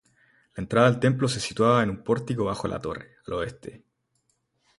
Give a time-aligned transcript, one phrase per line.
[0.55, 3.85] La entrada al templo se situaba en un pórtico bajo la torre, al oeste.